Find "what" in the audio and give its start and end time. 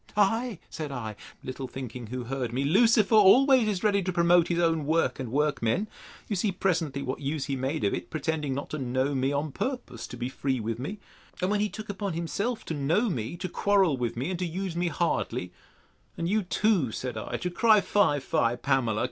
7.03-7.19